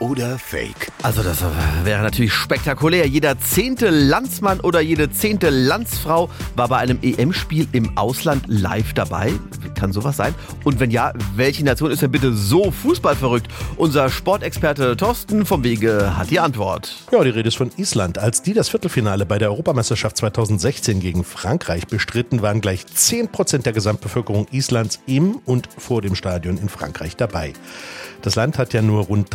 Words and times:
oder 0.00 0.38
Fake? 0.38 0.90
Also 1.02 1.22
das 1.22 1.44
wäre 1.84 2.02
natürlich 2.02 2.32
spektakulär. 2.32 3.06
Jeder 3.06 3.38
zehnte 3.38 3.90
Landsmann 3.90 4.60
oder 4.60 4.80
jede 4.80 5.10
zehnte 5.10 5.50
Landsfrau 5.50 6.28
war 6.56 6.68
bei 6.68 6.78
einem 6.78 6.98
EM-Spiel 7.02 7.68
im 7.72 7.96
Ausland 7.96 8.44
live 8.48 8.92
dabei. 8.94 9.32
Kann 9.74 9.92
sowas 9.92 10.16
sein? 10.16 10.34
Und 10.64 10.80
wenn 10.80 10.90
ja, 10.90 11.12
welche 11.36 11.64
Nation 11.64 11.90
ist 11.90 12.02
denn 12.02 12.10
bitte 12.10 12.34
so 12.34 12.70
fußballverrückt? 12.70 13.48
Unser 13.76 14.10
Sportexperte 14.10 14.96
Thorsten 14.96 15.46
vom 15.46 15.64
Wege 15.64 16.16
hat 16.16 16.30
die 16.30 16.40
Antwort. 16.40 16.96
Ja, 17.12 17.22
die 17.22 17.30
Rede 17.30 17.48
ist 17.48 17.56
von 17.56 17.70
Island. 17.76 18.18
Als 18.18 18.42
die 18.42 18.54
das 18.54 18.68
Viertelfinale 18.68 19.26
bei 19.26 19.38
der 19.38 19.50
Europameisterschaft 19.50 20.16
2016 20.16 21.00
gegen 21.00 21.24
Frankreich 21.24 21.86
bestritten, 21.86 22.42
waren 22.42 22.60
gleich 22.60 22.84
10% 22.84 23.62
der 23.62 23.72
Gesamtbevölkerung 23.72 24.48
Islands 24.50 25.00
im 25.06 25.36
und 25.44 25.68
vor 25.78 26.02
dem 26.02 26.14
Stadion 26.14 26.58
in 26.58 26.68
Frankreich 26.68 27.16
dabei. 27.16 27.52
Das 28.22 28.34
Land 28.34 28.58
hat 28.58 28.74
ja 28.74 28.82
nur 28.82 29.04
rund 29.04 29.30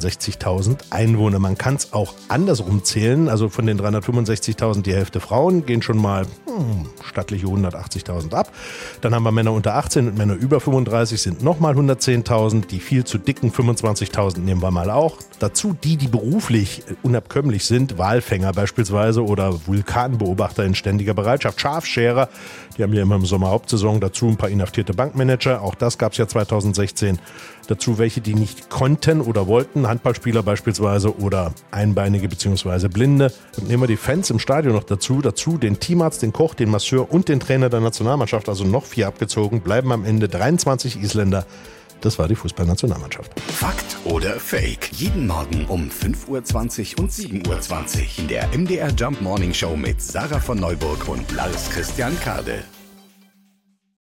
365.000 0.00 0.78
Einwohner. 0.90 1.38
Man 1.38 1.58
kann 1.58 1.74
es 1.76 1.92
auch 1.92 2.14
andersrum 2.28 2.84
zählen. 2.84 3.28
Also 3.28 3.48
von 3.48 3.66
den 3.66 3.78
365.000 3.80 4.82
die 4.82 4.94
Hälfte 4.94 5.20
Frauen 5.20 5.66
gehen 5.66 5.82
schon 5.82 5.98
mal 5.98 6.24
hm, 6.46 6.86
stattliche 7.04 7.46
180.000 7.46 8.34
ab. 8.34 8.52
Dann 9.00 9.14
haben 9.14 9.22
wir 9.22 9.32
Männer 9.32 9.52
unter 9.52 9.74
18 9.74 10.08
und 10.08 10.18
Männer 10.18 10.34
über 10.34 10.60
35 10.60 11.20
sind 11.20 11.42
nochmal 11.42 11.74
110.000. 11.74 12.66
Die 12.66 12.80
viel 12.80 13.04
zu 13.04 13.18
dicken 13.18 13.50
25.000 13.50 14.40
nehmen 14.40 14.62
wir 14.62 14.70
mal 14.70 14.90
auch. 14.90 15.18
Dazu 15.38 15.76
die, 15.84 15.96
die 15.96 16.08
beruflich 16.08 16.82
unabkömmlich 17.02 17.64
sind, 17.64 17.98
Walfänger 17.98 18.52
beispielsweise 18.52 19.24
oder 19.24 19.66
Vulkanbeobachter 19.66 20.64
in 20.64 20.74
ständiger 20.74 21.14
Bereitschaft, 21.14 21.60
Schafscherer. 21.60 22.28
Die 22.76 22.82
haben 22.82 22.92
ja 22.92 23.02
immer 23.02 23.16
im 23.16 23.26
Sommer 23.26 23.50
Hauptsaison. 23.50 24.00
Dazu 24.00 24.26
ein 24.28 24.36
paar 24.36 24.50
inhaftierte 24.50 24.94
Bankmanager. 24.94 25.62
Auch 25.62 25.74
das 25.74 25.98
gab 25.98 26.12
es 26.12 26.18
ja 26.18 26.28
2016. 26.28 27.18
Dazu 27.68 27.98
welche, 27.98 28.22
die 28.22 28.34
nicht 28.34 28.70
konnten 28.70 29.20
oder 29.20 29.46
wollten, 29.46 29.87
Handballspieler 29.88 30.42
beispielsweise 30.42 31.18
oder 31.18 31.52
Einbeinige 31.70 32.28
bzw. 32.28 32.88
Blinde. 32.88 33.32
Und 33.58 33.68
nehmen 33.68 33.82
wir 33.82 33.88
die 33.88 33.96
Fans 33.96 34.30
im 34.30 34.38
Stadion 34.38 34.74
noch 34.74 34.84
dazu. 34.84 35.20
Dazu 35.20 35.58
den 35.58 35.80
Teamarzt, 35.80 36.22
den 36.22 36.32
Koch, 36.32 36.54
den 36.54 36.70
Masseur 36.70 37.10
und 37.12 37.28
den 37.28 37.40
Trainer 37.40 37.68
der 37.68 37.80
Nationalmannschaft, 37.80 38.48
also 38.48 38.64
noch 38.64 38.84
vier 38.84 39.08
abgezogen, 39.08 39.60
bleiben 39.60 39.90
am 39.90 40.04
Ende 40.04 40.28
23 40.28 41.02
Isländer. 41.02 41.44
Das 42.00 42.18
war 42.18 42.28
die 42.28 42.36
Fußballnationalmannschaft. 42.36 43.32
Fakt 43.40 43.96
oder 44.04 44.38
Fake? 44.38 44.90
Jeden 44.92 45.26
Morgen 45.26 45.64
um 45.66 45.90
5.20 45.90 46.96
Uhr 46.96 47.02
und 47.02 47.10
7.20 47.10 47.48
Uhr 47.48 48.18
in 48.18 48.28
der 48.28 48.48
MDR 48.56 48.90
Jump 48.96 49.20
Morning 49.20 49.52
Show 49.52 49.76
mit 49.76 50.00
Sarah 50.00 50.38
von 50.38 50.60
Neuburg 50.60 51.08
und 51.08 51.32
Lars 51.32 51.70
Christian 51.70 52.18
Kade. 52.20 52.62